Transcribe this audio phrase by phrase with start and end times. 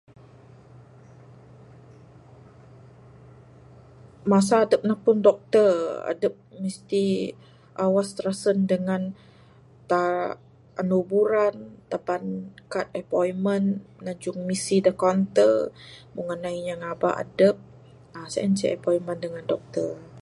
[4.31, 5.73] Masa adep napud doctor,
[6.11, 7.03] adep misti
[7.85, 9.01] awas trasen dengan
[9.89, 10.13] tar
[10.81, 11.55] anu buran
[11.91, 12.23] taban
[12.71, 13.67] card appointment,
[14.05, 15.53] najung misi da counter,
[16.13, 17.55] moh nganai inya ngaba adep
[18.17, 19.91] aaa sien ceh appointment dengan doctor.